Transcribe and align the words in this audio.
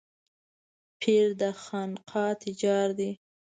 پير 0.99 1.27
د 1.41 1.41
خانقاه 1.63 2.33
تجار 2.43 2.87
دی. 2.99 3.11